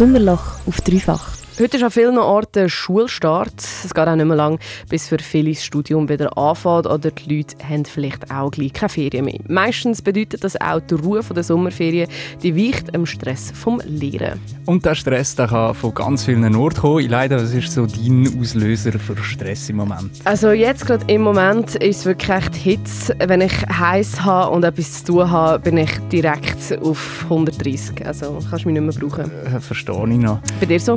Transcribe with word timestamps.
Sommerloch 0.00 0.56
auf 0.66 0.80
dreifach. 0.80 1.39
Heute 1.58 1.76
ist 1.76 1.82
an 1.82 1.90
vielen 1.90 2.16
Orten 2.16 2.70
Schulstart. 2.70 3.52
Es 3.58 3.92
geht 3.92 4.06
auch 4.06 4.14
nicht 4.14 4.24
mehr 4.24 4.36
lang, 4.36 4.58
bis 4.88 5.08
für 5.08 5.18
viele 5.18 5.50
das 5.50 5.62
Studium 5.62 6.08
wieder 6.08 6.38
anfängt 6.38 6.86
oder 6.86 7.10
die 7.10 7.36
Leute 7.36 7.56
haben 7.68 7.84
vielleicht 7.84 8.30
auch 8.30 8.50
gleich 8.50 8.72
keine 8.72 8.88
Ferien 8.88 9.24
mehr. 9.26 9.40
Meistens 9.46 10.00
bedeutet 10.00 10.42
das 10.42 10.58
auch 10.58 10.80
die 10.80 10.94
Ruhe 10.94 11.22
der 11.22 11.42
Sommerferien, 11.42 12.08
die 12.42 12.56
weicht 12.56 12.94
am 12.94 13.04
Stress 13.04 13.52
vom 13.52 13.80
Lehren. 13.84 14.40
Und 14.64 14.86
der 14.86 14.94
Stress 14.94 15.34
der 15.34 15.48
kann 15.48 15.74
von 15.74 15.92
ganz 15.92 16.24
vielen 16.24 16.54
Orten 16.54 16.80
kommen. 16.80 17.08
Leider, 17.08 17.42
was 17.42 17.52
ist 17.52 17.72
so 17.72 17.84
dein 17.84 18.28
Auslöser 18.40 18.92
für 18.98 19.16
Stress 19.22 19.68
im 19.68 19.76
Moment? 19.76 20.12
Also 20.24 20.52
jetzt 20.52 20.86
gerade 20.86 21.04
im 21.12 21.22
Moment 21.22 21.74
ist 21.74 21.98
es 21.98 22.06
wirklich 22.06 22.30
echt 22.30 22.54
Hitze. 22.54 23.16
Wenn 23.18 23.42
ich 23.42 23.52
heiß 23.52 24.24
habe 24.24 24.52
und 24.52 24.64
etwas 24.64 25.04
zu 25.04 25.12
tun 25.12 25.30
habe, 25.30 25.58
bin 25.58 25.76
ich 25.76 25.90
direkt 26.10 26.78
auf 26.80 27.24
130. 27.24 28.06
Also 28.06 28.38
kannst 28.48 28.64
du 28.64 28.70
mich 28.70 28.80
nicht 28.80 28.98
mehr 28.98 29.08
brauchen. 29.08 29.30
Äh, 29.44 29.60
verstehe 29.60 30.08
ich 30.08 30.18
noch. 30.18 30.40
Bei 30.60 30.66
dir 30.66 30.80
so? 30.80 30.96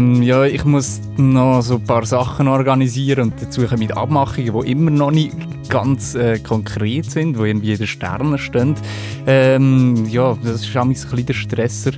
Ähm, 0.00 0.22
ja, 0.22 0.44
ich 0.44 0.64
muss 0.64 1.00
noch 1.18 1.60
so 1.60 1.74
ein 1.74 1.84
paar 1.84 2.06
Sachen 2.06 2.48
organisieren 2.48 3.32
und 3.32 3.42
dazu 3.42 3.62
mit 3.76 3.94
Abmachungen, 3.94 4.58
die 4.62 4.70
immer 4.70 4.90
noch 4.90 5.10
nicht 5.10 5.36
ganz 5.68 6.14
äh, 6.14 6.38
konkret 6.38 7.10
sind, 7.10 7.38
wo 7.38 7.44
irgendwie 7.44 7.72
in 7.72 7.78
den 7.78 7.86
Sternen 7.86 8.38
stehen. 8.38 8.74
Ähm, 9.26 10.06
ja, 10.06 10.36
das 10.42 10.62
ist 10.62 10.76
auch 10.76 10.82
ein 10.82 10.88
bisschen 10.88 11.26
der 11.26 11.34
Stresser. 11.34 11.92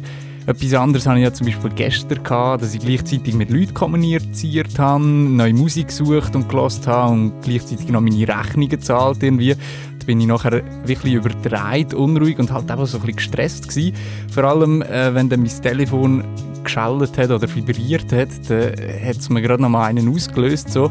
Etwas 0.44 0.74
anderes 0.74 1.06
hatte 1.06 1.18
ich 1.18 1.24
ja 1.24 1.32
zum 1.32 1.46
Beispiel 1.46 1.70
gestern, 1.70 2.22
gehabt, 2.22 2.62
dass 2.62 2.74
ich 2.74 2.80
gleichzeitig 2.80 3.34
mit 3.34 3.50
Leuten 3.50 3.74
kommuniziert 3.74 4.76
habe, 4.78 5.04
neue 5.04 5.54
Musik 5.54 5.88
gesucht 5.88 6.34
und 6.34 6.48
gelost 6.48 6.86
habe 6.88 7.12
und 7.12 7.42
gleichzeitig 7.42 7.88
noch 7.88 8.00
meine 8.00 8.26
Rechnungen 8.26 8.68
gezahlt 8.68 9.22
irgendwie. 9.22 9.54
Da 9.54 10.06
bin 10.06 10.20
ich 10.20 10.26
nachher 10.26 10.62
wirklich 10.84 11.14
überdreht, 11.14 11.94
unruhig 11.94 12.40
und 12.40 12.50
halt 12.50 12.68
einfach 12.70 12.86
so 12.86 12.98
ein 12.98 13.02
bisschen 13.02 13.16
gestresst 13.16 13.68
gewesen. 13.68 13.94
Vor 14.32 14.44
allem, 14.44 14.82
äh, 14.82 15.14
wenn 15.14 15.28
dann 15.28 15.40
mein 15.40 15.62
Telefon 15.62 16.24
geschaltet 16.64 17.18
hat 17.18 17.30
oder 17.30 17.48
vibriert 17.54 18.12
hat, 18.12 18.28
dann 18.48 18.72
hat 19.04 19.16
es 19.18 19.30
mir 19.30 19.42
gerade 19.42 19.62
noch 19.62 19.68
mal 19.68 19.86
einen 19.86 20.08
ausgelöst. 20.08 20.70
So. 20.70 20.90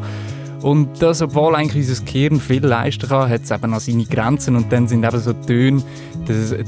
Und 0.61 1.01
das, 1.01 1.21
obwohl 1.21 1.55
eigentlich 1.55 1.87
unser 1.87 2.03
Gehirn 2.03 2.39
viel 2.39 2.63
leisten 2.63 3.09
kann, 3.09 3.29
hat 3.29 3.43
es 3.43 3.51
eben 3.51 3.73
auch 3.73 3.79
seine 3.79 4.05
Grenzen 4.05 4.55
und 4.55 4.71
dann 4.71 4.87
sind 4.87 5.03
eben 5.03 5.19
so 5.19 5.33
Töne, 5.33 5.81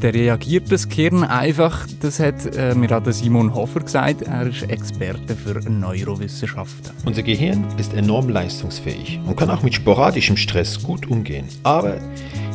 da 0.02 0.08
reagiert 0.10 0.72
das 0.72 0.90
Gehirn 0.90 1.24
einfach. 1.24 1.86
Das 2.02 2.20
hat 2.20 2.56
äh, 2.56 2.74
mir 2.74 2.92
auch 2.92 3.04
Simon 3.12 3.54
Hofer 3.54 3.82
gesagt, 3.82 4.24
er 4.24 4.48
ist 4.48 4.64
Experte 4.64 5.36
für 5.36 5.60
Neurowissenschaften. 5.70 6.92
Unser 7.06 7.22
Gehirn 7.22 7.66
ist 7.78 7.94
enorm 7.94 8.30
leistungsfähig 8.30 9.20
und 9.26 9.38
kann 9.38 9.50
auch 9.50 9.62
mit 9.62 9.76
sporadischem 9.76 10.38
Stress 10.38 10.82
gut 10.82 11.10
umgehen. 11.10 11.46
Aber 11.62 11.98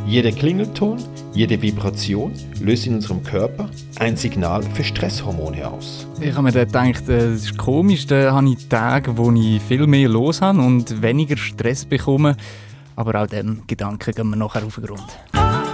jeder 0.08 0.32
Klingelton, 0.32 0.96
jede 1.34 1.60
Vibration 1.60 2.32
löst 2.62 2.86
in 2.86 2.94
unserem 2.94 3.22
Körper 3.22 3.68
ein 3.98 4.16
Signal 4.16 4.62
für 4.62 4.82
Stresshormone 4.82 5.68
aus. 5.68 6.06
Ich 6.18 6.32
habe 6.32 6.44
mir 6.44 6.52
dann 6.52 6.92
gedacht, 6.92 7.08
äh, 7.10 7.32
das 7.32 7.42
ist 7.42 7.58
komisch, 7.58 8.06
da 8.06 8.32
habe 8.32 8.48
ich 8.48 8.68
Tage, 8.68 9.18
wo 9.18 9.30
ich 9.32 9.60
viel 9.60 9.86
mehr 9.86 10.08
los 10.08 10.40
habe 10.40 10.60
und 10.60 11.02
weniger 11.02 11.36
Stress 11.36 11.84
bekomme. 11.84 12.36
Aber 12.96 13.22
auch 13.22 13.26
diesen 13.26 13.66
Gedanken 13.66 14.14
gehen 14.14 14.30
wir 14.30 14.36
nachher 14.36 14.64
auf 14.64 14.76
den 14.76 14.86
Grund. 14.86 15.04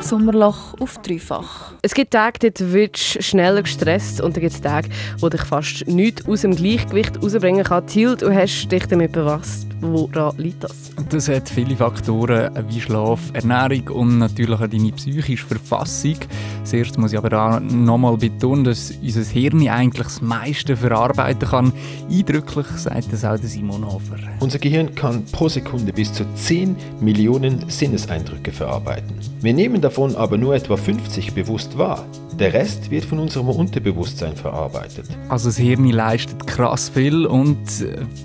Sommerloch 0.03 0.75
auf 0.81 0.99
dreifach. 0.99 1.73
Es 1.81 1.95
gibt 1.95 2.11
Tage, 2.11 2.51
dort 2.51 2.73
wirst 2.73 3.15
du 3.15 3.23
schneller 3.23 3.63
gestresst 3.63 4.21
und 4.21 4.37
dann 4.37 4.43
gibt 4.43 4.53
es 4.53 4.61
Tage, 4.61 4.89
wo 5.21 5.29
dich 5.29 5.43
fast 5.43 5.87
nichts 5.87 6.27
aus 6.27 6.41
dem 6.41 6.57
Gleichgewicht 6.57 7.23
rausbringen 7.23 7.65
kann. 7.65 7.87
Thiel, 7.87 8.17
du 8.17 8.35
hast 8.35 8.69
dich 8.69 8.85
damit 8.87 9.13
befasst. 9.13 9.69
Woran 9.87 10.35
liegt 10.39 10.65
das? 10.65 10.93
Das 11.11 11.29
hat 11.29 11.47
viele 11.47 11.77
Faktoren 11.77 12.51
wie 12.69 12.81
Schlaf, 12.81 13.21
Ernährung 13.35 13.89
und 13.89 14.19
natürlich 14.19 14.59
auch 14.59 14.67
deine 14.67 14.93
psychische 14.93 15.45
Verfassung. 15.45 16.17
Zuerst 16.65 16.97
muss 16.97 17.13
ich 17.13 17.19
aber 17.19 17.39
auch 17.39 17.61
nochmal 17.61 18.17
betonen, 18.17 18.65
dass 18.65 18.93
unser 19.03 19.23
Hirn 19.25 19.69
eigentlich 19.69 20.07
das 20.07 20.23
meiste 20.23 20.75
verarbeiten 20.75 21.49
kann. 21.49 21.73
Eindrücklich 22.11 22.67
sagt 22.77 23.13
das 23.13 23.27
auch 23.27 23.37
Simon 23.37 23.85
Hofer. 23.85 24.17
Unser 24.41 24.59
Gehirn 24.59 24.95
kann 24.95 25.23
pro 25.27 25.51
Sekunde 25.51 25.93
bis 25.93 26.15
zu 26.15 26.25
10 26.35 26.77
Millionen 27.01 27.69
Sinneseindrücke 27.69 28.53
verarbeiten. 28.53 29.19
Wir 29.43 29.53
nehmen 29.53 29.83
davon 29.83 30.17
aber 30.17 30.39
nur 30.39 30.55
etwa 30.55 30.79
50 30.79 31.35
bewusst 31.35 31.77
wahr. 31.77 32.07
Der 32.39 32.53
Rest 32.53 32.91
wird 32.91 33.05
von 33.05 33.21
unserem 33.21 33.49
Unterbewusstsein 33.49 34.35
verarbeitet. 34.35 35.07
Also 35.29 35.49
das 35.49 35.57
Hirn 35.57 35.89
leistet 35.89 36.47
krass 36.47 36.89
viel 36.89 37.27
und 37.27 37.59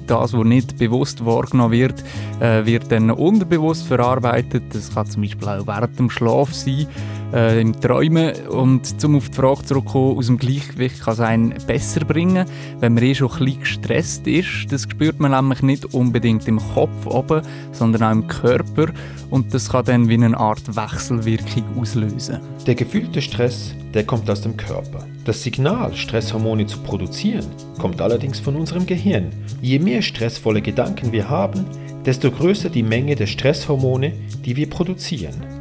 das, 0.08 0.34
was 0.34 0.46
nicht 0.46 0.78
bewusst 0.80 1.24
wahrgenommen 1.26 1.74
wird, 1.74 2.04
äh, 2.40 2.66
wird 2.66 2.92
dann 2.92 3.12
unterbewusst 3.12 3.86
verarbeitet. 3.86 4.64
Das 4.74 4.94
kann 4.94 5.06
zum 5.06 5.22
Beispiel 5.22 5.48
auch 5.48 5.68
während 5.68 6.00
dem 6.00 6.10
Schlaf 6.10 6.54
sein 6.54 6.88
äh, 7.34 7.62
im 7.62 7.80
Träumen. 7.80 8.34
Und 8.48 9.04
um 9.04 9.16
auf 9.16 9.30
die 9.30 9.36
Frage 9.36 9.64
zurückzukommen, 9.64 10.18
aus 10.18 10.28
dem 10.28 10.38
Gleichgewicht 10.38 11.02
kann 11.02 11.14
es 11.14 11.20
einen 11.20 11.54
besser 11.68 12.02
bringen, 12.06 12.46
wenn 12.80 12.94
man 12.94 13.04
eh 13.04 13.16
schon 13.16 13.32
ein 13.32 13.46
bisschen 13.46 13.60
gestresst 13.60 14.28
ist. 14.28 14.72
Das 14.72 14.84
spürt 14.84 15.20
man 15.20 15.32
nämlich 15.32 15.62
nicht 15.62 15.94
unbedingt 15.94 16.48
im 16.48 16.60
Kopf 16.74 17.06
oben, 17.06 17.42
sondern 17.72 18.04
auch 18.04 18.12
im 18.12 18.28
Körper. 18.28 18.88
Und 19.30 19.54
das 19.54 19.70
kann 19.70 19.86
dann 19.86 20.10
wie 20.10 20.16
eine 20.16 20.38
Art 20.38 20.76
Wechselwirkung 20.76 21.64
auslösen. 21.80 22.40
Der 22.66 22.76
gefühlte 22.76 23.22
Stress, 23.22 23.76
der 23.94 24.06
kommt 24.06 24.30
aus 24.30 24.42
dem 24.42 24.58
Körper. 24.58 25.06
Das 25.26 25.44
Signal, 25.44 25.96
Stresshormone 25.96 26.66
zu 26.66 26.80
produzieren, 26.80 27.46
kommt 27.78 28.02
allerdings 28.02 28.40
von 28.40 28.56
unserem 28.56 28.86
Gehirn. 28.86 29.30
Je 29.62 29.80
mehr 29.80 30.02
stressvolle 30.02 30.62
Gedanken 30.62 31.12
wir 31.12 31.30
haben, 31.30 31.66
desto 32.06 32.32
größer 32.32 32.70
die 32.70 32.84
Menge 32.84 33.16
der 33.16 33.28
Stresshormone, 33.28 34.14
die 34.46 34.56
wir 34.56 34.70
produzieren. 34.70 35.59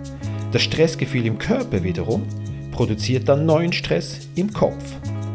Das 0.50 0.62
Stressgefühl 0.62 1.26
im 1.26 1.38
Körper 1.38 1.82
wiederum 1.82 2.22
produziert 2.72 3.28
dann 3.28 3.44
neuen 3.44 3.72
Stress 3.72 4.28
im 4.34 4.52
Kopf. 4.52 4.82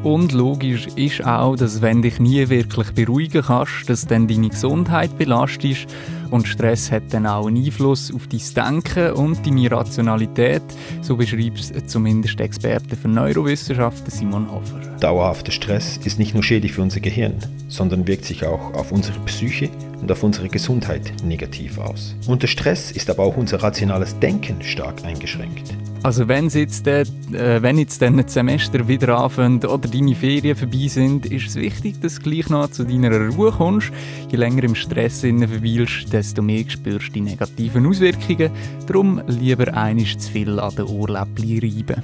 Und 0.01 0.31
logisch 0.31 0.87
ist 0.95 1.23
auch, 1.23 1.55
dass 1.55 1.81
wenn 1.81 2.01
dich 2.01 2.19
nie 2.19 2.49
wirklich 2.49 2.91
beruhigen 2.91 3.43
kannst, 3.43 3.87
dass 3.89 4.07
dann 4.07 4.27
deine 4.27 4.49
Gesundheit 4.49 5.17
belastet 5.17 5.85
und 6.33 6.47
Stress 6.47 6.91
hat 6.91 7.03
dann 7.11 7.27
auch 7.27 7.45
einen 7.45 7.63
Einfluss 7.63 8.11
auf 8.11 8.25
dein 8.25 8.39
Denken 8.39 9.13
und 9.13 9.45
deine 9.45 9.69
Rationalität. 9.69 10.63
So 11.01 11.15
beschreibt 11.15 11.59
es 11.59 11.85
zumindest 11.85 12.39
der 12.39 12.47
Experte 12.47 12.95
für 12.95 13.07
Neurowissenschaften 13.07 14.09
Simon 14.09 14.49
Hofer. 14.49 14.79
Dauerhafter 14.99 15.51
Stress 15.51 15.97
ist 16.03 16.17
nicht 16.17 16.33
nur 16.33 16.41
schädlich 16.41 16.73
für 16.73 16.81
unser 16.81 17.01
Gehirn, 17.01 17.35
sondern 17.67 18.07
wirkt 18.07 18.25
sich 18.25 18.45
auch 18.47 18.73
auf 18.73 18.91
unsere 18.91 19.19
Psyche 19.19 19.69
und 20.01 20.11
auf 20.11 20.23
unsere 20.23 20.49
Gesundheit 20.49 21.13
negativ 21.23 21.77
aus. 21.77 22.15
Unter 22.25 22.47
Stress 22.47 22.89
ist 22.91 23.11
aber 23.11 23.23
auch 23.23 23.37
unser 23.37 23.61
rationales 23.61 24.17
Denken 24.19 24.61
stark 24.63 25.05
eingeschränkt. 25.05 25.75
Also 26.03 26.27
wenn 26.27 26.49
jetzt, 26.49 26.85
äh, 26.85 27.05
wenn 27.31 27.77
jetzt 27.77 28.01
dann 28.01 28.17
das 28.17 28.33
Semester 28.33 28.85
wieder 28.89 29.17
anfängt 29.17 29.63
oder 29.63 29.87
deine 29.87 30.13
Ferien 30.13 30.53
vorbei 30.53 30.89
sind, 30.89 31.25
ist 31.25 31.47
es 31.47 31.55
wichtig, 31.55 32.01
dass 32.01 32.15
du 32.15 32.29
gleich 32.29 32.49
noch 32.49 32.69
zu 32.69 32.83
deiner 32.83 33.29
Ruhe 33.29 33.53
kommst. 33.53 33.91
Je 34.29 34.37
länger 34.37 34.65
im 34.65 34.75
Stress 34.75 35.21
verweilst, 35.21 36.13
desto 36.23 36.41
mehr 36.41 36.63
spürst 36.67 37.09
du 37.09 37.13
die 37.13 37.21
negativen 37.21 37.85
Auswirkungen. 37.85 38.49
Darum 38.87 39.21
lieber 39.27 39.73
einiges 39.73 40.17
zu 40.17 40.31
viel 40.31 40.59
an 40.59 40.73
den 40.75 40.85
Ohrläppchen 40.85 41.59
reiben. 41.59 42.01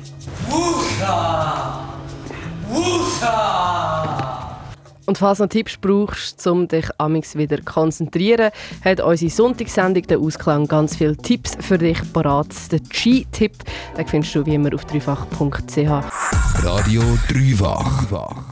Wucha! 0.49 1.89
Wucha! 2.69 4.57
Und 5.05 5.17
falls 5.17 5.39
du 5.39 5.45
noch 5.45 5.49
Tipps 5.49 5.77
brauchst, 5.77 6.45
um 6.45 6.67
dich 6.67 6.87
amix 6.99 7.35
wieder 7.35 7.57
zu 7.57 7.63
konzentrieren, 7.63 8.51
hat 8.83 8.99
unsere 8.99 9.31
Sonntagssendung 9.31 10.03
«Der 10.03 10.19
Ausklang» 10.19 10.67
ganz 10.67 10.97
viele 10.97 11.17
Tipps 11.17 11.57
für 11.59 11.79
dich 11.79 11.97
parat. 12.13 12.49
Der 12.71 12.79
G-Tipp, 12.79 13.53
den 13.97 14.07
findest 14.07 14.35
du 14.35 14.45
wie 14.45 14.53
immer 14.53 14.71
auf 14.75 14.85
dreifach.ch. 14.85 15.89
Radio 16.63 17.01
Dreifach. 17.27 18.48